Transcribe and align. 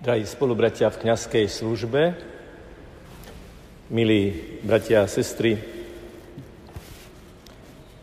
Drahí 0.00 0.24
spolubratia 0.24 0.88
v 0.88 0.96
kňazskej 0.96 1.44
službe, 1.44 2.16
milí 3.92 4.32
bratia 4.64 5.04
a 5.04 5.12
sestry, 5.12 5.60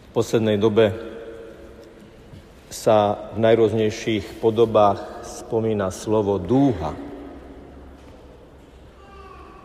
v 0.05 0.09
poslednej 0.13 0.61
dobe 0.61 0.93
sa 2.69 3.33
v 3.33 3.41
najrôznejších 3.41 4.37
podobách 4.37 5.25
spomína 5.25 5.89
slovo 5.89 6.37
dúha. 6.37 6.93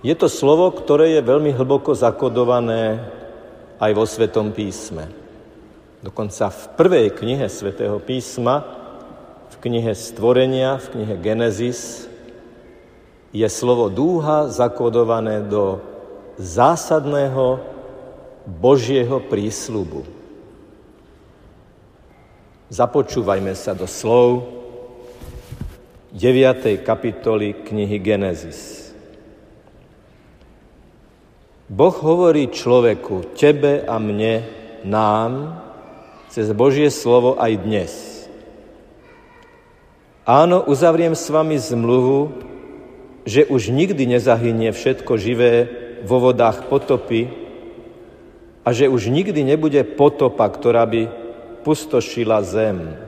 Je 0.00 0.16
to 0.16 0.32
slovo, 0.32 0.72
ktoré 0.72 1.20
je 1.20 1.28
veľmi 1.28 1.52
hlboko 1.52 1.92
zakodované 1.92 3.12
aj 3.76 3.92
vo 3.92 4.08
Svetom 4.08 4.56
písme. 4.56 5.04
Dokonca 6.00 6.48
v 6.48 6.62
prvej 6.80 7.06
knihe 7.12 7.44
Svetého 7.52 8.00
písma, 8.00 8.64
v 9.52 9.68
knihe 9.68 9.92
Stvorenia, 9.92 10.80
v 10.80 10.96
knihe 10.96 11.20
Genesis, 11.20 12.08
je 13.32 13.48
slovo 13.48 13.88
dúha 13.88 14.52
zakodované 14.52 15.40
do 15.40 15.80
zásadného 16.36 17.64
Božieho 18.44 19.24
prísľubu. 19.24 20.04
Započúvajme 22.68 23.52
sa 23.56 23.72
do 23.72 23.88
slov 23.88 24.48
9. 26.12 26.84
kapitoly 26.84 27.64
knihy 27.64 27.96
Genesis. 28.00 28.92
Boh 31.72 31.96
hovorí 32.04 32.52
človeku, 32.52 33.32
tebe 33.32 33.80
a 33.80 33.96
mne, 33.96 34.44
nám, 34.84 35.56
cez 36.28 36.52
Božie 36.52 36.92
slovo 36.92 37.40
aj 37.40 37.52
dnes. 37.64 37.92
Áno, 40.28 40.60
uzavriem 40.68 41.16
s 41.16 41.32
vami 41.32 41.56
zmluvu, 41.56 42.51
že 43.22 43.46
už 43.46 43.70
nikdy 43.70 44.18
nezahynie 44.18 44.74
všetko 44.74 45.14
živé 45.14 45.52
vo 46.02 46.18
vodách 46.18 46.66
potopy 46.66 47.30
a 48.66 48.74
že 48.74 48.90
už 48.90 49.10
nikdy 49.10 49.46
nebude 49.46 49.82
potopa, 49.86 50.46
ktorá 50.50 50.86
by 50.86 51.06
pustošila 51.62 52.42
zem. 52.42 52.98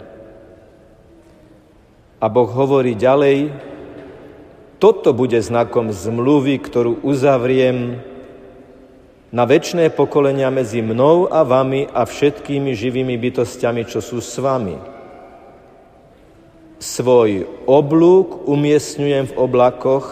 A 2.22 2.26
Boh 2.30 2.48
hovorí 2.48 2.94
ďalej, 2.94 3.50
toto 4.78 5.10
bude 5.10 5.38
znakom 5.42 5.90
zmluvy, 5.90 6.62
ktorú 6.62 7.02
uzavriem 7.02 7.98
na 9.34 9.42
väčšie 9.42 9.90
pokolenia 9.90 10.46
medzi 10.54 10.78
mnou 10.78 11.26
a 11.26 11.42
vami 11.42 11.90
a 11.90 12.06
všetkými 12.06 12.70
živými 12.70 13.18
bytostiami, 13.18 13.82
čo 13.82 13.98
sú 13.98 14.22
s 14.22 14.38
vami 14.38 14.93
Svoj 16.84 17.48
oblúk 17.64 18.44
umiestňujem 18.44 19.32
v 19.32 19.36
oblakoch, 19.40 20.04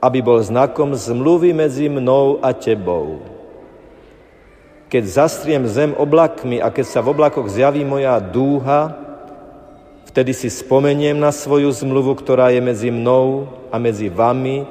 aby 0.00 0.24
bol 0.24 0.40
znakom 0.40 0.96
zmluvy 0.96 1.52
medzi 1.52 1.92
mnou 1.92 2.40
a 2.40 2.56
tebou. 2.56 3.20
Keď 4.88 5.04
zastriem 5.04 5.68
zem 5.68 5.92
oblakmi 5.92 6.64
a 6.64 6.72
keď 6.72 6.86
sa 6.88 7.04
v 7.04 7.12
oblakoch 7.12 7.52
zjaví 7.52 7.84
moja 7.84 8.16
dúha, 8.24 8.96
vtedy 10.08 10.32
si 10.32 10.48
spomeniem 10.48 11.20
na 11.20 11.28
svoju 11.28 11.68
zmluvu, 11.68 12.16
ktorá 12.16 12.48
je 12.56 12.64
medzi 12.64 12.88
mnou 12.88 13.44
a 13.68 13.76
medzi 13.76 14.08
vami 14.08 14.64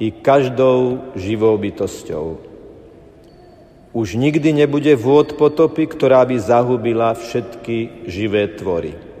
i 0.00 0.08
každou 0.08 1.12
živou 1.12 1.60
bytosťou. 1.60 2.40
Už 3.92 4.16
nikdy 4.16 4.64
nebude 4.64 4.96
vôd 4.96 5.36
potopy, 5.36 5.92
ktorá 5.92 6.24
by 6.24 6.40
zahubila 6.40 7.12
všetky 7.20 8.08
živé 8.08 8.48
tvory 8.56 9.11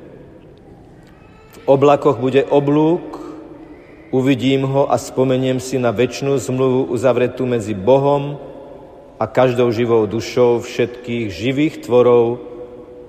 oblakoch 1.66 2.18
bude 2.18 2.42
oblúk, 2.46 3.20
uvidím 4.10 4.66
ho 4.66 4.90
a 4.90 4.98
spomeniem 4.98 5.62
si 5.62 5.78
na 5.78 5.94
väčšinu 5.94 6.36
zmluvu 6.36 6.90
uzavretú 6.90 7.46
medzi 7.46 7.72
Bohom 7.72 8.38
a 9.16 9.24
každou 9.30 9.70
živou 9.70 10.04
dušou 10.10 10.60
všetkých 10.60 11.30
živých 11.30 11.74
tvorov, 11.86 12.42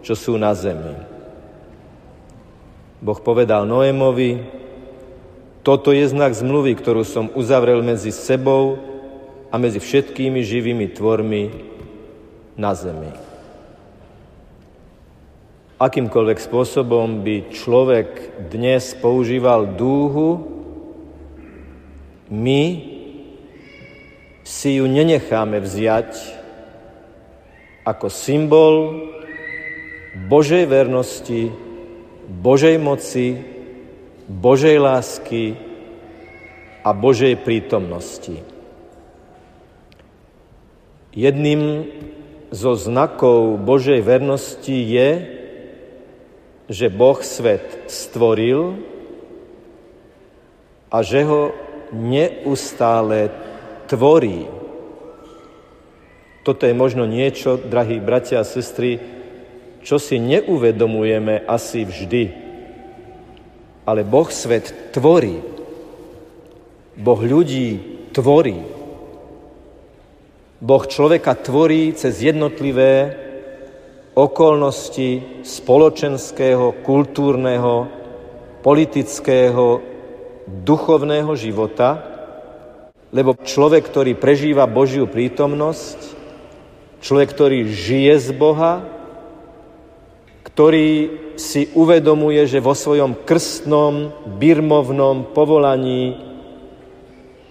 čo 0.06 0.14
sú 0.14 0.38
na 0.38 0.54
zemi. 0.54 0.96
Boh 3.04 3.20
povedal 3.20 3.68
Noémovi, 3.68 4.48
toto 5.64 5.96
je 5.96 6.08
znak 6.08 6.36
zmluvy, 6.36 6.76
ktorú 6.76 7.04
som 7.08 7.32
uzavrel 7.36 7.84
medzi 7.84 8.12
sebou 8.12 8.80
a 9.48 9.56
medzi 9.60 9.80
všetkými 9.80 10.44
živými 10.44 10.92
tvormi 10.92 11.44
na 12.60 12.76
zemi 12.76 13.33
akýmkoľvek 15.82 16.40
spôsobom 16.40 17.26
by 17.26 17.50
človek 17.50 18.10
dnes 18.54 18.94
používal 18.98 19.74
dúhu, 19.74 20.46
my 22.30 22.64
si 24.44 24.78
ju 24.78 24.86
nenecháme 24.86 25.58
vziať 25.62 26.12
ako 27.84 28.08
symbol 28.08 28.76
Božej 30.30 30.70
vernosti, 30.70 31.52
Božej 32.30 32.78
moci, 32.80 33.42
Božej 34.30 34.78
lásky 34.80 35.58
a 36.84 36.90
Božej 36.96 37.44
prítomnosti. 37.44 38.40
Jedným 41.14 41.86
zo 42.54 42.74
znakov 42.78 43.58
Božej 43.62 44.02
vernosti 44.02 44.74
je, 44.74 45.10
že 46.74 46.90
Boh 46.90 47.22
svet 47.22 47.86
stvoril 47.86 48.82
a 50.90 51.06
že 51.06 51.22
ho 51.22 51.54
neustále 51.94 53.30
tvorí. 53.86 54.50
Toto 56.42 56.66
je 56.66 56.74
možno 56.74 57.06
niečo, 57.06 57.62
drahí 57.62 58.02
bratia 58.02 58.42
a 58.42 58.50
sestry, 58.50 58.98
čo 59.86 60.02
si 60.02 60.18
neuvedomujeme 60.18 61.46
asi 61.46 61.86
vždy. 61.86 62.24
Ale 63.86 64.02
Boh 64.02 64.28
svet 64.34 64.90
tvorí. 64.98 65.46
Boh 66.98 67.22
ľudí 67.22 67.70
tvorí. 68.18 68.66
Boh 70.58 70.84
človeka 70.90 71.38
tvorí 71.38 71.94
cez 71.94 72.18
jednotlivé 72.26 73.23
okolnosti 74.14 75.42
spoločenského, 75.42 76.86
kultúrneho, 76.86 77.90
politického, 78.62 79.82
duchovného 80.48 81.34
života, 81.34 82.14
lebo 83.14 83.38
človek, 83.38 83.90
ktorý 83.90 84.14
prežíva 84.18 84.70
Božiu 84.70 85.06
prítomnosť, 85.10 85.98
človek, 87.02 87.28
ktorý 87.30 87.60
žije 87.70 88.14
z 88.22 88.30
Boha, 88.34 88.86
ktorý 90.46 90.90
si 91.34 91.70
uvedomuje, 91.74 92.46
že 92.46 92.62
vo 92.62 92.78
svojom 92.78 93.26
krstnom, 93.26 94.14
birmovnom 94.38 95.34
povolaní 95.34 96.34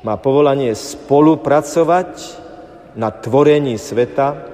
má 0.02 0.18
povolanie 0.18 0.74
spolupracovať 0.74 2.10
na 2.98 3.10
tvorení 3.10 3.78
sveta, 3.78 4.51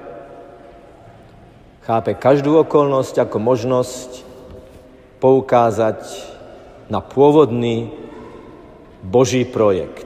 chápe 1.89 2.13
každú 2.13 2.61
okolnosť 2.61 3.25
ako 3.25 3.37
možnosť 3.41 4.21
poukázať 5.17 6.05
na 6.85 7.01
pôvodný 7.01 7.89
Boží 9.01 9.41
projekt. 9.41 10.05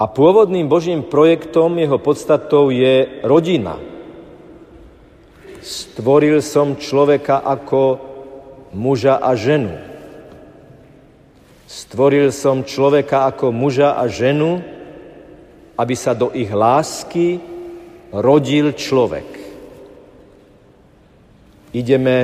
A 0.00 0.08
pôvodným 0.08 0.72
Božím 0.72 1.04
projektom, 1.04 1.76
jeho 1.76 2.00
podstatou 2.00 2.72
je 2.72 3.20
rodina. 3.20 3.76
Stvoril 5.60 6.40
som 6.40 6.80
človeka 6.80 7.44
ako 7.44 8.00
muža 8.72 9.20
a 9.20 9.36
ženu. 9.36 9.76
Stvoril 11.68 12.32
som 12.32 12.64
človeka 12.64 13.28
ako 13.36 13.52
muža 13.52 14.00
a 14.00 14.08
ženu, 14.08 14.64
aby 15.76 15.92
sa 15.92 16.16
do 16.16 16.32
ich 16.32 16.48
lásky 16.48 17.51
rodil 18.12 18.76
človek. 18.76 19.24
Ideme 21.72 22.18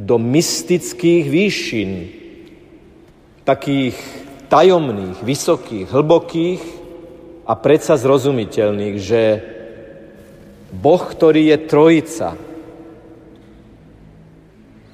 do 0.00 0.16
mystických 0.16 1.24
výšin, 1.28 1.90
takých 3.44 3.96
tajomných, 4.48 5.20
vysokých, 5.20 5.92
hlbokých 5.92 6.62
a 7.44 7.52
predsa 7.52 8.00
zrozumiteľných, 8.00 8.96
že 8.96 9.22
Boh, 10.72 11.02
ktorý 11.02 11.52
je 11.52 11.58
trojica, 11.68 12.28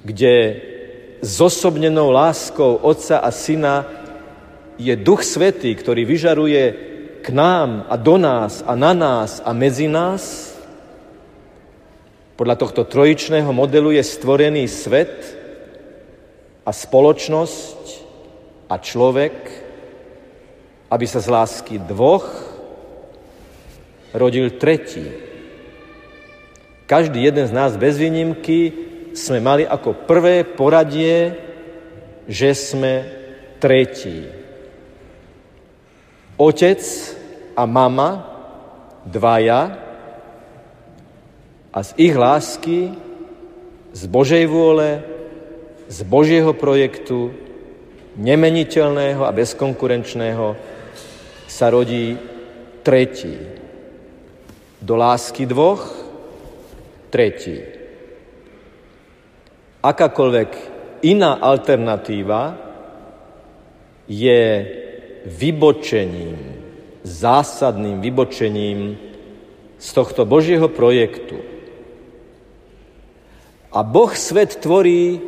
kde 0.02 0.34
zosobnenou 1.22 2.10
láskou 2.10 2.78
Otca 2.82 3.22
a 3.22 3.30
Syna 3.30 3.86
je 4.76 4.92
Duch 4.98 5.22
Svetý, 5.22 5.74
ktorý 5.74 6.02
vyžaruje 6.04 6.64
k 7.26 7.34
nám 7.34 7.90
a 7.90 7.98
do 7.98 8.14
nás 8.14 8.62
a 8.62 8.78
na 8.78 8.94
nás 8.94 9.42
a 9.42 9.50
medzi 9.50 9.90
nás. 9.90 10.54
Podľa 12.38 12.54
tohto 12.54 12.86
trojičného 12.86 13.50
modelu 13.50 13.98
je 13.98 14.04
stvorený 14.06 14.70
svet 14.70 15.34
a 16.62 16.70
spoločnosť 16.70 17.80
a 18.70 18.78
človek, 18.78 19.34
aby 20.86 21.06
sa 21.10 21.18
z 21.18 21.26
lásky 21.26 21.74
dvoch 21.82 22.30
rodil 24.14 24.54
tretí. 24.54 25.10
Každý 26.86 27.26
jeden 27.26 27.50
z 27.50 27.50
nás 27.50 27.74
bez 27.74 27.98
výnimky 27.98 28.70
sme 29.18 29.42
mali 29.42 29.66
ako 29.66 30.06
prvé 30.06 30.46
poradie, 30.46 31.34
že 32.30 32.54
sme 32.54 33.02
tretí. 33.58 34.30
Otec 36.38 37.15
a 37.56 37.64
mama, 37.64 38.10
dvaja, 39.08 39.62
a 41.72 41.78
z 41.84 41.90
ich 41.96 42.16
lásky, 42.16 42.92
z 43.92 44.02
Božej 44.08 44.44
vôle, 44.48 45.00
z 45.88 45.98
Božieho 46.04 46.52
projektu, 46.56 47.32
nemeniteľného 48.16 49.24
a 49.24 49.32
bezkonkurenčného, 49.32 50.56
sa 51.44 51.68
rodí 51.68 52.16
tretí. 52.80 53.36
Do 54.80 54.96
lásky 54.96 55.44
dvoch, 55.44 55.84
tretí. 57.12 57.60
Akákoľvek 59.84 60.50
iná 61.04 61.36
alternatíva 61.36 62.56
je 64.08 64.42
vybočením, 65.28 66.55
zásadným 67.06 68.02
vybočením 68.02 68.98
z 69.78 69.88
tohto 69.94 70.26
Božieho 70.26 70.66
projektu. 70.66 71.38
A 73.70 73.86
Boh 73.86 74.10
svet 74.10 74.58
tvorí 74.58 75.22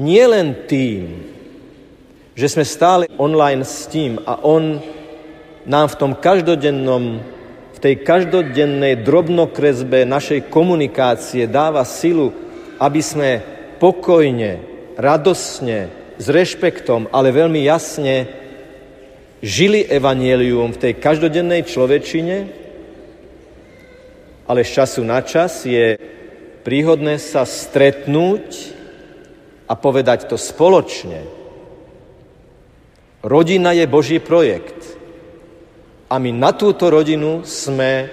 nielen 0.00 0.64
tým, 0.64 1.28
že 2.32 2.48
sme 2.48 2.64
stále 2.64 3.04
online 3.20 3.68
s 3.68 3.84
tým 3.92 4.16
a 4.24 4.40
On 4.40 4.80
nám 5.68 5.86
v 5.92 5.98
tom 6.00 6.12
každodennom, 6.16 7.20
v 7.76 7.78
tej 7.78 8.00
každodennej 8.00 9.04
drobnokresbe 9.04 10.08
našej 10.08 10.48
komunikácie 10.48 11.44
dáva 11.44 11.84
silu, 11.84 12.32
aby 12.80 13.00
sme 13.04 13.44
pokojne, 13.76 14.64
radosne, 14.96 15.92
s 16.20 16.26
rešpektom, 16.28 17.08
ale 17.12 17.32
veľmi 17.32 17.64
jasne 17.64 18.28
žili 19.40 19.84
evanielium 19.84 20.72
v 20.72 20.80
tej 20.80 20.92
každodennej 21.00 21.64
človečine, 21.64 22.36
ale 24.48 24.60
z 24.64 24.70
času 24.70 25.00
na 25.04 25.20
čas 25.24 25.64
je 25.64 25.96
príhodné 26.64 27.16
sa 27.16 27.48
stretnúť 27.48 28.76
a 29.64 29.74
povedať 29.76 30.28
to 30.28 30.36
spoločne. 30.36 31.24
Rodina 33.20 33.76
je 33.76 33.84
Boží 33.84 34.16
projekt 34.20 34.96
a 36.08 36.16
my 36.16 36.30
na 36.32 36.56
túto 36.56 36.88
rodinu 36.88 37.44
sme 37.44 38.08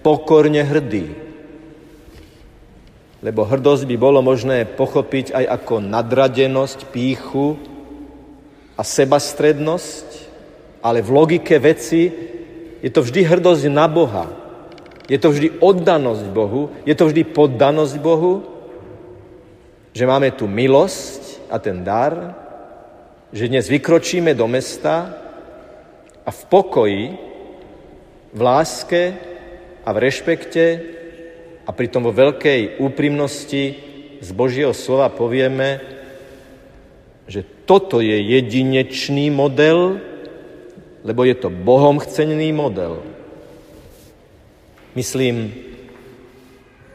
pokorne 0.00 0.64
hrdí 0.64 1.24
lebo 3.24 3.48
hrdosť 3.48 3.88
by 3.88 3.96
bolo 3.96 4.20
možné 4.20 4.68
pochopiť 4.68 5.32
aj 5.32 5.44
ako 5.56 5.80
nadradenosť, 5.80 6.92
píchu 6.92 7.56
a 8.76 8.84
sebastrednosť, 8.84 10.23
ale 10.84 11.00
v 11.00 11.10
logike 11.16 11.56
veci 11.56 12.12
je 12.84 12.90
to 12.92 13.00
vždy 13.00 13.24
hrdosť 13.24 13.72
na 13.72 13.88
Boha. 13.88 14.28
Je 15.08 15.16
to 15.16 15.32
vždy 15.32 15.56
oddanosť 15.56 16.28
Bohu, 16.28 16.68
je 16.84 16.92
to 16.92 17.08
vždy 17.08 17.24
poddanosť 17.32 17.96
Bohu, 18.04 18.44
že 19.96 20.04
máme 20.04 20.28
tu 20.36 20.44
milosť 20.44 21.48
a 21.48 21.56
ten 21.56 21.80
dar, 21.80 22.36
že 23.32 23.48
dnes 23.48 23.64
vykročíme 23.64 24.36
do 24.36 24.44
mesta 24.44 25.16
a 26.24 26.30
v 26.30 26.40
pokoji, 26.52 27.04
v 28.36 28.40
láske 28.40 29.02
a 29.84 29.88
v 29.88 30.00
rešpekte 30.04 30.64
a 31.64 31.70
pritom 31.72 32.04
vo 32.04 32.12
veľkej 32.12 32.80
úprimnosti 32.84 33.64
z 34.20 34.28
Božieho 34.36 34.76
slova 34.76 35.08
povieme, 35.08 35.80
že 37.24 37.44
toto 37.64 38.04
je 38.04 38.20
jedinečný 38.20 39.32
model, 39.32 40.12
lebo 41.04 41.20
je 41.28 41.36
to 41.36 41.52
Bohom 41.52 42.00
chcený 42.00 42.48
model. 42.56 43.04
Myslím, 44.96 45.52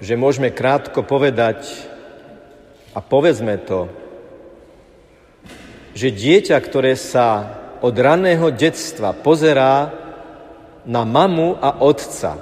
že 0.02 0.18
môžeme 0.18 0.50
krátko 0.50 1.06
povedať, 1.06 1.62
a 2.98 3.06
povedzme 3.06 3.62
to, 3.62 3.86
že 5.94 6.10
dieťa, 6.10 6.58
ktoré 6.58 6.98
sa 6.98 7.54
od 7.86 7.94
raného 7.94 8.50
detstva 8.50 9.14
pozerá 9.14 9.94
na 10.90 11.06
mamu 11.06 11.54
a 11.62 11.86
otca, 11.86 12.42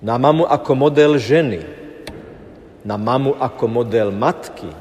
na 0.00 0.16
mamu 0.16 0.48
ako 0.48 0.72
model 0.72 1.20
ženy, 1.20 1.62
na 2.82 2.96
mamu 2.96 3.36
ako 3.36 3.64
model 3.68 4.08
matky, 4.10 4.72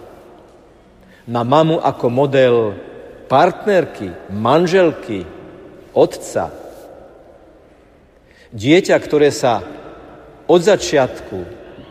na 1.27 1.43
mamu 1.43 1.77
ako 1.83 2.07
model 2.09 2.55
partnerky, 3.31 4.11
manželky, 4.27 5.23
otca. 5.95 6.51
Dieťa, 8.51 8.99
ktoré 8.99 9.31
sa 9.31 9.63
od 10.51 10.59
začiatku 10.59 11.39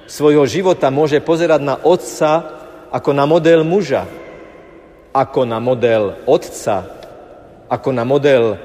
svojho 0.04 0.44
života 0.44 0.92
môže 0.92 1.16
pozerať 1.24 1.64
na 1.64 1.80
otca 1.80 2.60
ako 2.92 3.16
na 3.16 3.24
model 3.24 3.64
muža, 3.64 4.04
ako 5.16 5.48
na 5.48 5.56
model 5.56 6.20
otca, 6.28 6.84
ako 7.72 7.88
na 7.88 8.04
model 8.04 8.60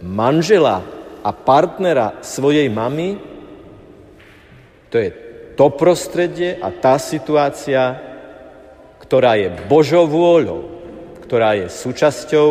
manžela 0.00 0.80
a 1.20 1.30
partnera 1.36 2.24
svojej 2.24 2.72
mamy, 2.72 3.20
to 4.88 4.96
je 4.96 5.12
to 5.52 5.68
prostredie 5.76 6.56
a 6.56 6.72
tá 6.72 6.96
situácia, 6.96 8.00
ktorá 9.04 9.36
je 9.36 9.52
Božou 9.68 10.08
vôľou, 10.08 10.79
ktorá 11.30 11.54
je 11.54 11.70
súčasťou 11.70 12.48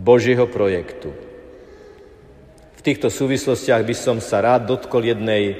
Božieho 0.00 0.48
projektu. 0.48 1.12
V 2.72 2.80
týchto 2.80 3.12
súvislostiach 3.12 3.84
by 3.84 3.92
som 3.92 4.16
sa 4.16 4.40
rád 4.40 4.64
dotkol 4.64 5.04
jednej 5.04 5.52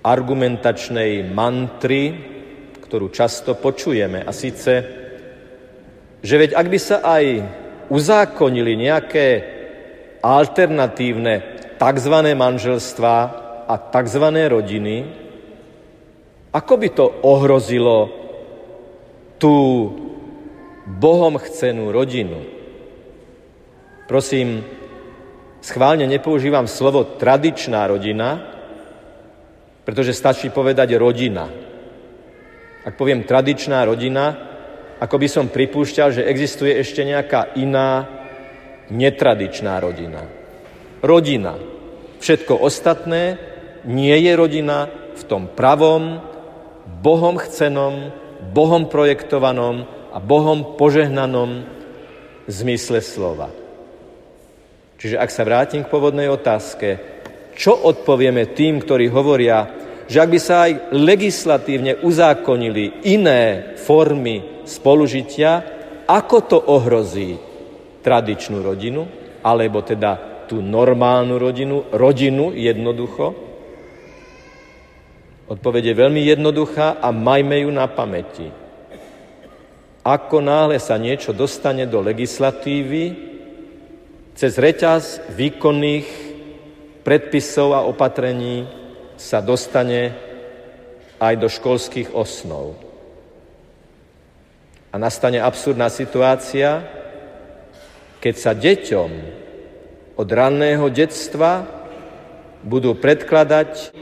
argumentačnej 0.00 1.28
mantry, 1.28 2.16
ktorú 2.88 3.12
často 3.12 3.52
počujeme. 3.52 4.24
A 4.24 4.32
síce, 4.32 4.72
že 6.24 6.34
veď 6.40 6.56
ak 6.56 6.66
by 6.72 6.78
sa 6.80 7.04
aj 7.04 7.24
uzákonili 7.92 8.72
nejaké 8.72 9.26
alternatívne 10.24 11.60
tzv. 11.76 12.16
manželstvá, 12.32 13.16
a 13.68 13.76
tzv. 13.76 14.24
rodiny, 14.48 14.96
ako 16.48 16.74
by 16.80 16.88
to 16.96 17.04
ohrozilo 17.28 18.08
tú 19.36 19.52
Bohom 20.86 21.38
chcenú 21.38 21.94
rodinu? 21.94 22.42
Prosím, 24.10 24.66
schválne 25.62 26.10
nepoužívam 26.10 26.66
slovo 26.66 27.06
tradičná 27.16 27.86
rodina, 27.86 28.42
pretože 29.86 30.14
stačí 30.14 30.50
povedať 30.50 30.98
rodina. 30.98 31.46
Ak 32.82 32.98
poviem 32.98 33.22
tradičná 33.22 33.86
rodina, 33.86 34.34
ako 34.98 35.16
by 35.18 35.28
som 35.30 35.50
pripúšťal, 35.50 36.08
že 36.18 36.26
existuje 36.26 36.74
ešte 36.74 37.06
nejaká 37.06 37.54
iná 37.58 38.06
netradičná 38.90 39.78
rodina. 39.78 40.26
Rodina. 41.02 41.58
Všetko 42.22 42.58
ostatné 42.58 43.38
nie 43.86 44.14
je 44.14 44.32
rodina 44.38 44.86
v 45.18 45.22
tom 45.26 45.50
pravom, 45.50 46.22
Bohom 47.02 47.38
chcenom, 47.38 48.14
Bohom 48.54 48.86
projektovanom 48.86 50.01
a 50.12 50.20
Bohom 50.20 50.76
požehnanom 50.76 51.64
zmysle 52.46 53.00
slova. 53.00 53.48
Čiže 55.00 55.18
ak 55.18 55.30
sa 55.32 55.42
vrátim 55.42 55.82
k 55.82 55.90
pôvodnej 55.90 56.30
otázke, 56.30 57.00
čo 57.56 57.74
odpovieme 57.74 58.54
tým, 58.54 58.78
ktorí 58.78 59.10
hovoria, 59.10 59.66
že 60.06 60.20
ak 60.20 60.28
by 60.30 60.40
sa 60.40 60.68
aj 60.68 60.72
legislatívne 60.94 62.04
uzákonili 62.04 63.08
iné 63.08 63.74
formy 63.80 64.62
spolužitia, 64.68 65.50
ako 66.06 66.36
to 66.46 66.58
ohrozí 66.60 67.40
tradičnú 68.04 68.62
rodinu, 68.62 69.08
alebo 69.42 69.82
teda 69.82 70.44
tú 70.46 70.62
normálnu 70.62 71.40
rodinu, 71.40 71.88
rodinu 71.90 72.52
jednoducho, 72.54 73.52
Odpoveď 75.52 75.92
je 75.92 76.00
veľmi 76.00 76.22
jednoduchá 76.24 76.96
a 77.02 77.12
majme 77.12 77.66
ju 77.66 77.70
na 77.74 77.84
pamäti. 77.84 78.61
Ako 80.02 80.42
náhle 80.42 80.82
sa 80.82 80.98
niečo 80.98 81.30
dostane 81.30 81.86
do 81.86 82.02
legislatívy, 82.02 83.30
cez 84.34 84.58
reťaz 84.58 85.30
výkonných 85.38 86.08
predpisov 87.06 87.70
a 87.70 87.86
opatrení 87.86 88.66
sa 89.14 89.38
dostane 89.38 90.10
aj 91.22 91.34
do 91.38 91.46
školských 91.46 92.10
osnov. 92.18 92.74
A 94.90 94.98
nastane 94.98 95.38
absurdná 95.38 95.86
situácia, 95.86 96.82
keď 98.18 98.34
sa 98.34 98.52
deťom 98.58 99.10
od 100.18 100.28
ranného 100.28 100.90
detstva 100.90 101.62
budú 102.66 102.98
predkladať 102.98 103.94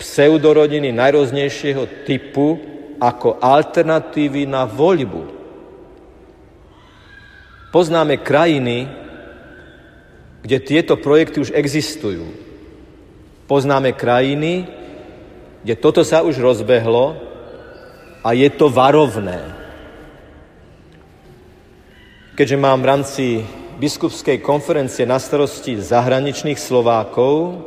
pseudorodiny 0.00 0.88
najrôznejšieho 0.92 2.04
typu 2.08 2.60
ako 3.00 3.36
alternatívy 3.40 4.48
na 4.48 4.64
voľbu. 4.64 5.33
Poznáme 7.74 8.22
krajiny, 8.22 8.86
kde 10.46 10.62
tieto 10.62 10.94
projekty 10.94 11.42
už 11.42 11.50
existujú. 11.50 12.22
Poznáme 13.50 13.90
krajiny, 13.98 14.70
kde 15.66 15.74
toto 15.74 16.06
sa 16.06 16.22
už 16.22 16.38
rozbehlo 16.38 17.18
a 18.22 18.30
je 18.30 18.46
to 18.54 18.70
varovné. 18.70 19.42
Keďže 22.38 22.62
mám 22.62 22.78
v 22.78 22.88
rámci 22.94 23.24
biskupskej 23.82 24.38
konferencie 24.38 25.02
na 25.02 25.18
starosti 25.18 25.74
zahraničných 25.74 26.62
Slovákov, 26.62 27.58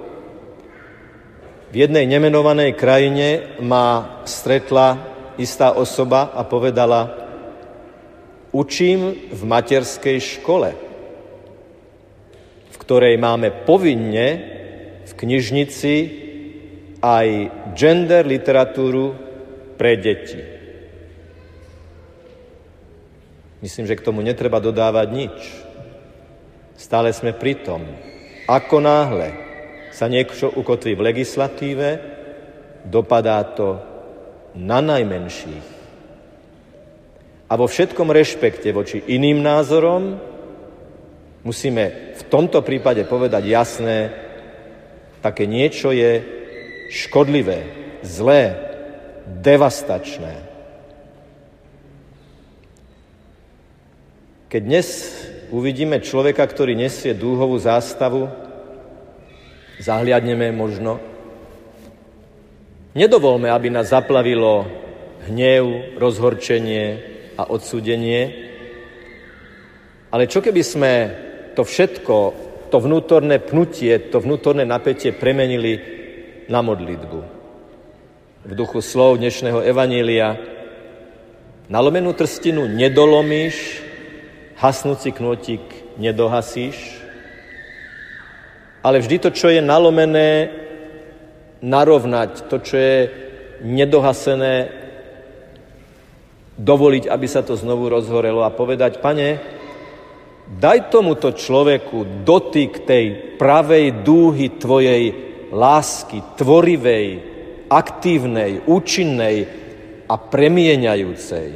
v 1.67 1.83
jednej 1.83 2.07
nemenovanej 2.07 2.79
krajine 2.79 3.59
ma 3.59 4.23
stretla 4.23 5.03
istá 5.35 5.75
osoba 5.75 6.31
a 6.31 6.47
povedala, 6.47 7.26
učím 8.51 9.29
v 9.31 9.41
materskej 9.43 10.17
škole, 10.19 10.71
v 12.71 12.75
ktorej 12.77 13.15
máme 13.19 13.67
povinne 13.67 14.27
v 15.07 15.11
knižnici 15.11 15.95
aj 17.03 17.27
gender 17.77 18.25
literatúru 18.25 19.15
pre 19.77 19.95
deti. 19.99 20.41
Myslím, 23.61 23.89
že 23.89 23.97
k 23.97 24.05
tomu 24.05 24.21
netreba 24.21 24.61
dodávať 24.61 25.07
nič. 25.09 25.37
Stále 26.77 27.09
sme 27.09 27.33
pri 27.33 27.57
tom. 27.57 27.81
Ako 28.45 28.77
náhle 28.77 29.33
sa 29.89 30.05
niečo 30.05 30.53
ukotví 30.53 30.93
v 30.93 31.09
legislatíve, 31.09 31.87
dopadá 32.85 33.41
to 33.43 33.81
na 34.53 34.77
najmenších. 34.77 35.76
A 37.47 37.55
vo 37.55 37.63
všetkom 37.63 38.11
rešpekte 38.11 38.75
voči 38.75 38.99
iným 39.07 39.39
názorom 39.39 40.19
musíme 41.47 42.15
v 42.19 42.23
tomto 42.27 42.59
prípade 42.59 43.07
povedať 43.07 43.43
jasné, 43.47 44.11
také 45.23 45.47
niečo 45.47 45.95
je 45.95 46.19
škodlivé, 46.91 47.63
zlé, 48.03 48.51
devastačné. 49.27 50.43
Keď 54.47 54.61
dnes 54.63 54.87
uvidíme 55.51 56.03
človeka, 56.03 56.43
ktorý 56.43 56.75
nesie 56.75 57.15
dúhovú 57.15 57.59
zástavu, 57.59 58.27
zahliadneme 59.79 60.51
možno. 60.51 60.99
Nedovolme, 62.95 63.51
aby 63.51 63.71
nás 63.71 63.91
zaplavilo 63.91 64.67
hnev, 65.27 65.95
rozhorčenie 65.99 67.16
a 67.37 67.45
odsúdenie. 67.45 68.49
Ale 70.09 70.25
čo 70.25 70.41
keby 70.41 70.61
sme 70.65 70.93
to 71.53 71.61
všetko, 71.61 72.15
to 72.67 72.77
vnútorné 72.81 73.39
pnutie, 73.39 74.11
to 74.11 74.19
vnútorné 74.19 74.65
napätie 74.65 75.15
premenili 75.15 75.79
na 76.49 76.59
modlitbu. 76.65 77.19
V 78.47 78.51
duchu 78.55 78.79
slov 78.81 79.21
dnešného 79.21 79.63
evanília 79.63 80.35
nalomenú 81.67 82.15
trstinu 82.15 82.65
nedolomíš, 82.67 83.83
hasnúci 84.57 85.11
knotík 85.11 85.61
nedohasíš, 85.99 87.03
ale 88.81 89.03
vždy 89.03 89.17
to, 89.19 89.29
čo 89.35 89.51
je 89.51 89.59
nalomené, 89.59 90.47
narovnať, 91.59 92.47
to, 92.47 92.61
čo 92.61 92.75
je 92.77 92.97
nedohasené, 93.65 94.76
dovoliť, 96.57 97.05
aby 97.05 97.27
sa 97.29 97.45
to 97.45 97.53
znovu 97.53 97.87
rozhorelo 97.87 98.41
a 98.41 98.53
povedať, 98.53 98.97
pane, 98.97 99.37
daj 100.49 100.89
tomuto 100.89 101.31
človeku 101.31 102.25
dotyk 102.25 102.83
tej 102.83 103.37
pravej 103.37 104.01
dúhy 104.01 104.57
tvojej 104.57 105.03
lásky, 105.53 106.35
tvorivej, 106.35 107.07
aktívnej, 107.69 108.65
účinnej 108.65 109.37
a 110.09 110.15
premieňajúcej. 110.17 111.49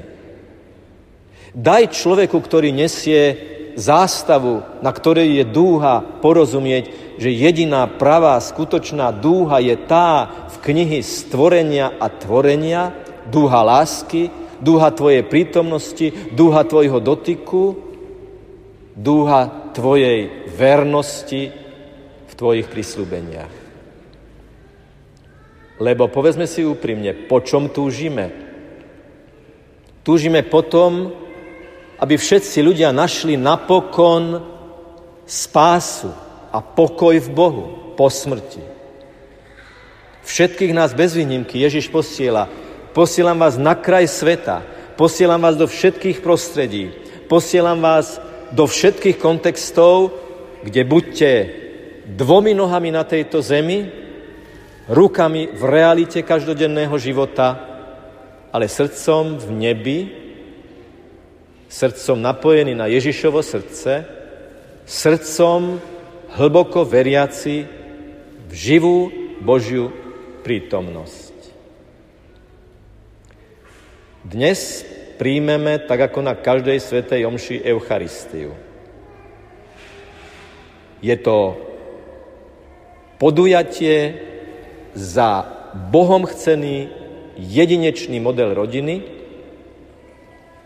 Daj 1.51 1.83
človeku, 1.91 2.37
ktorý 2.39 2.71
nesie 2.71 3.35
zástavu, 3.75 4.63
na 4.83 4.91
ktorej 4.91 5.41
je 5.41 5.45
dúha 5.47 6.03
porozumieť, 6.23 7.15
že 7.19 7.31
jediná 7.31 7.87
pravá, 7.87 8.39
skutočná 8.39 9.11
dúha 9.15 9.59
je 9.59 9.75
tá 9.75 10.27
v 10.51 10.55
knihy 10.71 10.99
stvorenia 11.03 11.95
a 11.99 12.07
tvorenia, 12.11 12.95
dúha 13.27 13.63
lásky, 13.63 14.31
dúha 14.61 14.93
tvojej 14.93 15.25
prítomnosti, 15.25 16.13
dúha 16.31 16.61
tvojho 16.63 17.01
dotyku, 17.01 17.75
dúha 18.95 19.73
tvojej 19.73 20.47
vernosti 20.53 21.49
v 22.29 22.33
tvojich 22.37 22.69
prislúbeniach. 22.69 23.53
Lebo 25.81 26.13
povedzme 26.13 26.45
si 26.45 26.61
úprimne, 26.61 27.25
po 27.25 27.41
čom 27.41 27.73
túžime? 27.73 28.29
Túžime 30.05 30.45
potom, 30.45 31.09
aby 31.97 32.15
všetci 32.17 32.61
ľudia 32.61 32.93
našli 32.93 33.33
napokon 33.33 34.45
spásu 35.25 36.13
a 36.53 36.61
pokoj 36.61 37.17
v 37.17 37.29
Bohu 37.33 37.65
po 37.97 38.09
smrti. 38.09 38.61
Všetkých 40.21 40.73
nás 40.73 40.93
bez 40.93 41.17
výnimky 41.17 41.57
Ježiš 41.57 41.89
posiela. 41.89 42.45
Posielam 42.91 43.39
vás 43.39 43.55
na 43.55 43.71
kraj 43.71 44.07
sveta. 44.11 44.67
Posielam 44.99 45.39
vás 45.39 45.55
do 45.55 45.63
všetkých 45.63 46.19
prostredí. 46.19 46.91
Posielam 47.31 47.79
vás 47.79 48.19
do 48.51 48.67
všetkých 48.67 49.15
kontextov, 49.15 50.11
kde 50.67 50.83
buďte 50.83 51.31
dvomi 52.19 52.51
nohami 52.51 52.91
na 52.91 53.07
tejto 53.07 53.39
zemi, 53.39 53.87
rukami 54.91 55.55
v 55.55 55.61
realite 55.63 56.19
každodenného 56.19 56.91
života, 56.99 57.55
ale 58.51 58.67
srdcom 58.67 59.39
v 59.39 59.47
nebi, 59.55 59.99
srdcom 61.71 62.19
napojený 62.19 62.75
na 62.75 62.91
Ježišovo 62.91 63.39
srdce, 63.39 64.03
srdcom 64.83 65.79
hlboko 66.35 66.83
veriaci 66.83 67.63
v 68.51 68.51
živú 68.51 69.07
Božiu 69.39 69.95
prítomnosť. 70.43 71.30
Dnes 74.21 74.85
príjmeme, 75.17 75.81
tak 75.81 76.11
ako 76.11 76.21
na 76.21 76.37
každej 76.37 76.77
svetej 76.77 77.25
omši, 77.25 77.65
Eucharistiu. 77.65 78.53
Je 81.01 81.15
to 81.17 81.57
podujatie 83.17 84.21
za 84.93 85.45
Bohom 85.89 86.29
chcený 86.29 86.89
jedinečný 87.37 88.21
model 88.21 88.53
rodiny, 88.53 89.21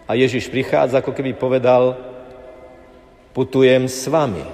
a 0.06 0.14
Ježiš 0.14 0.54
prichádza, 0.54 1.02
ako 1.02 1.18
keby 1.18 1.34
povedal, 1.34 1.98
putujem 3.34 3.90
s 3.90 4.06
vami. 4.06 4.46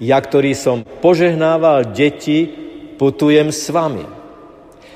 Ja, 0.00 0.16
ktorý 0.18 0.56
som 0.56 0.82
požehnával 0.82 1.92
deti, 1.92 2.48
putujem 2.96 3.52
s 3.52 3.68
vami. 3.68 4.08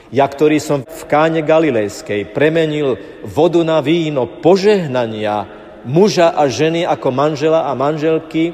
Ja, 0.09 0.25
ktorý 0.25 0.57
som 0.57 0.81
v 0.88 1.03
káne 1.05 1.45
Galilejskej 1.45 2.33
premenil 2.33 2.97
vodu 3.29 3.61
na 3.61 3.85
víno 3.85 4.25
požehnania 4.41 5.45
muža 5.85 6.33
a 6.33 6.49
ženy 6.49 6.88
ako 6.88 7.09
manžela 7.12 7.69
a 7.69 7.77
manželky, 7.77 8.53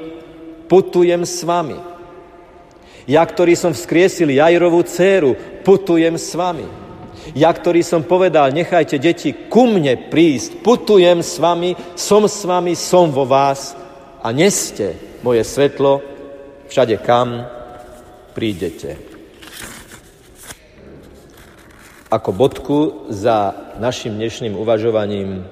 putujem 0.67 1.23
s 1.23 1.47
vami. 1.47 1.79
Ja, 3.07 3.23
ktorý 3.23 3.55
som 3.55 3.71
vzkriesil 3.71 4.33
Jajrovú 4.33 4.83
dceru, 4.83 5.37
putujem 5.63 6.19
s 6.19 6.35
vami. 6.35 6.67
Ja, 7.33 7.49
ktorý 7.49 7.81
som 7.81 8.03
povedal, 8.03 8.53
nechajte 8.53 8.99
deti 8.99 9.33
ku 9.47 9.65
mne 9.65 10.11
prísť, 10.11 10.61
putujem 10.61 11.23
s 11.23 11.39
vami, 11.41 11.73
som 11.95 12.27
s 12.27 12.43
vami, 12.43 12.75
som 12.75 13.09
vo 13.09 13.23
vás 13.23 13.73
a 14.21 14.29
neste 14.35 14.93
moje 15.23 15.41
svetlo 15.41 16.03
všade 16.69 17.01
kam 17.01 17.45
prídete. 18.33 19.14
Ako 22.15 22.31
bodku 22.31 23.11
za 23.11 23.51
našim 23.75 24.15
dnešným 24.15 24.55
uvažovaním 24.55 25.43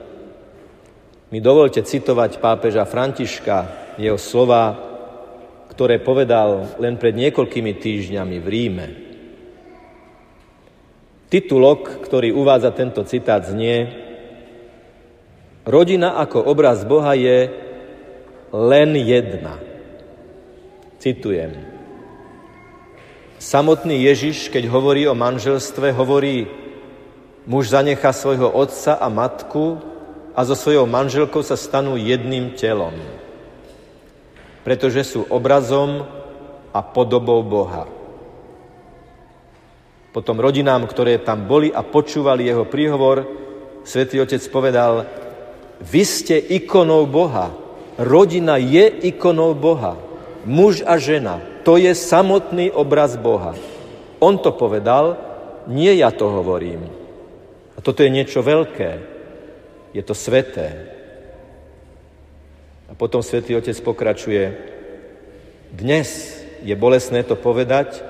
mi 1.28 1.44
dovolte 1.44 1.84
citovať 1.84 2.40
pápeža 2.40 2.88
Františka, 2.88 3.68
jeho 4.00 4.16
slova, 4.16 4.72
ktoré 5.76 6.00
povedal 6.00 6.80
len 6.80 6.96
pred 6.96 7.20
niekoľkými 7.20 7.76
týždňami 7.76 8.38
v 8.40 8.48
Ríme. 8.48 8.88
Titulok, 11.28 12.00
ktorý 12.00 12.32
uvádza 12.32 12.72
tento 12.72 13.04
citát, 13.04 13.44
znie 13.44 13.92
Rodina 15.68 16.16
ako 16.16 16.48
obraz 16.48 16.88
Boha 16.88 17.12
je 17.12 17.52
len 18.56 18.96
jedna. 19.04 19.60
Citujem. 20.96 21.73
Samotný 23.44 24.08
Ježiš, 24.08 24.48
keď 24.48 24.72
hovorí 24.72 25.04
o 25.04 25.12
manželstve, 25.12 25.92
hovorí, 25.92 26.48
muž 27.44 27.76
zanecha 27.76 28.16
svojho 28.16 28.48
otca 28.48 28.96
a 28.96 29.12
matku 29.12 29.84
a 30.32 30.48
so 30.48 30.56
svojou 30.56 30.88
manželkou 30.88 31.44
sa 31.44 31.60
stanú 31.60 32.00
jedným 32.00 32.56
telom, 32.56 32.96
pretože 34.64 35.04
sú 35.04 35.28
obrazom 35.28 36.08
a 36.72 36.80
podobou 36.80 37.44
Boha. 37.44 37.84
Potom 40.16 40.40
rodinám, 40.40 40.88
ktoré 40.88 41.20
tam 41.20 41.44
boli 41.44 41.68
a 41.68 41.84
počúvali 41.84 42.48
jeho 42.48 42.64
príhovor, 42.64 43.28
svätý 43.84 44.24
Otec 44.24 44.40
povedal, 44.48 45.04
vy 45.84 46.04
ste 46.08 46.40
ikonou 46.40 47.04
Boha. 47.04 47.52
Rodina 48.00 48.56
je 48.56 48.88
ikonou 49.04 49.52
Boha. 49.52 50.00
Muž 50.48 50.80
a 50.88 50.96
žena. 50.96 51.53
To 51.64 51.80
je 51.80 51.96
samotný 51.96 52.76
obraz 52.76 53.16
Boha. 53.16 53.56
On 54.20 54.36
to 54.36 54.52
povedal, 54.52 55.16
nie 55.68 55.96
ja 55.96 56.12
to 56.12 56.28
hovorím. 56.28 56.88
A 57.76 57.80
toto 57.80 58.04
je 58.04 58.12
niečo 58.12 58.44
veľké. 58.44 59.00
Je 59.96 60.04
to 60.04 60.12
sveté. 60.12 60.92
A 62.92 62.94
potom 62.96 63.24
svätý 63.24 63.56
Otec 63.56 63.80
pokračuje. 63.80 64.54
Dnes 65.72 66.08
je 66.62 66.76
bolesné 66.76 67.24
to 67.24 67.40
povedať, 67.40 68.04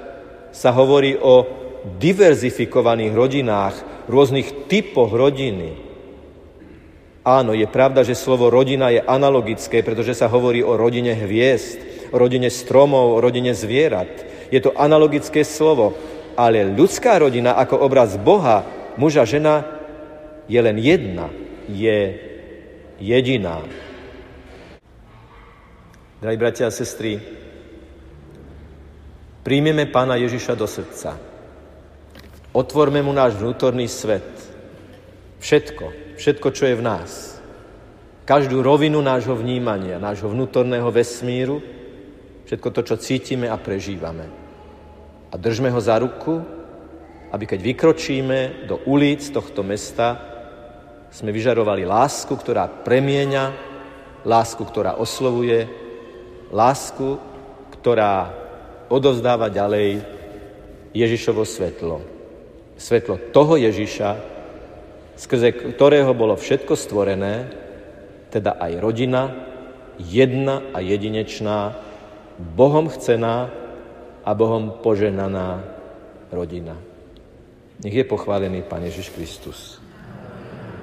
sa 0.53 0.73
hovorí 0.73 1.17
o 1.17 1.45
diverzifikovaných 1.99 3.13
rodinách, 3.13 3.75
rôznych 4.09 4.67
typoch 4.69 5.13
rodiny. 5.13 5.77
Áno, 7.23 7.55
je 7.55 7.63
pravda, 7.69 8.03
že 8.03 8.19
slovo 8.19 8.51
rodina 8.51 8.91
je 8.91 8.99
analogické, 8.99 9.79
pretože 9.79 10.19
sa 10.19 10.27
hovorí 10.27 10.59
o 10.59 10.75
rodine 10.75 11.15
hviezd, 11.15 11.92
o 12.13 12.15
rodine 12.21 12.53
stromov, 12.53 13.17
o 13.17 13.23
rodine 13.23 13.57
zvierat. 13.57 14.07
Je 14.53 14.61
to 14.61 14.69
analogické 14.77 15.41
slovo, 15.41 15.97
ale 16.37 16.61
ľudská 16.69 17.17
rodina 17.17 17.57
ako 17.57 17.81
obraz 17.81 18.13
Boha, 18.21 18.61
muža, 19.01 19.25
žena, 19.25 19.65
je 20.45 20.61
len 20.61 20.77
jedna, 20.77 21.33
je 21.65 22.13
jediná. 23.01 23.65
Drahí 26.21 26.37
bratia 26.37 26.69
a 26.69 26.71
sestry, 26.71 27.17
príjmeme 29.41 29.89
Pána 29.89 30.15
Ježiša 30.21 30.53
do 30.53 30.69
srdca. 30.69 31.17
Otvorme 32.53 33.01
mu 33.01 33.09
náš 33.09 33.41
vnútorný 33.41 33.89
svet. 33.89 34.29
Všetko, 35.41 36.15
všetko, 36.21 36.47
čo 36.53 36.63
je 36.69 36.75
v 36.77 36.85
nás. 36.85 37.11
Každú 38.23 38.63
rovinu 38.63 39.03
nášho 39.03 39.35
vnímania, 39.35 39.99
nášho 39.99 40.31
vnútorného 40.31 40.87
vesmíru, 40.93 41.59
všetko 42.45 42.69
to, 42.71 42.81
čo 42.83 42.95
cítime 42.99 43.47
a 43.47 43.57
prežívame. 43.57 44.25
A 45.31 45.35
držme 45.39 45.73
ho 45.73 45.81
za 45.81 45.97
ruku, 45.97 46.39
aby 47.33 47.49
keď 47.49 47.59
vykročíme 47.65 48.69
do 48.69 48.77
ulic 48.85 49.25
tohto 49.33 49.65
mesta, 49.65 50.21
sme 51.13 51.33
vyžarovali 51.33 51.85
lásku, 51.85 52.29
ktorá 52.29 52.65
premieňa, 52.69 53.53
lásku, 54.25 54.61
ktorá 54.61 54.97
oslovuje, 54.97 55.65
lásku, 56.53 57.17
ktorá 57.77 58.33
odovzdáva 58.89 59.49
ďalej 59.49 60.05
Ježišovo 60.93 61.41
svetlo. 61.45 62.05
Svetlo 62.77 63.17
toho 63.33 63.57
Ježiša, 63.57 64.09
skrze 65.17 65.73
ktorého 65.77 66.13
bolo 66.13 66.37
všetko 66.37 66.73
stvorené, 66.77 67.49
teda 68.33 68.57
aj 68.57 68.71
rodina, 68.81 69.21
jedna 70.01 70.73
a 70.73 70.81
jedinečná, 70.81 71.77
Bohom 72.39 72.89
chcená 72.89 73.49
a 74.25 74.31
Bohom 74.33 74.71
poženaná 74.79 75.63
rodina. 76.31 76.77
Nech 77.83 77.93
je 77.93 78.03
pochválený 78.03 78.61
Pán 78.63 78.83
Ježiš 78.83 79.09
Kristus. 79.09 79.82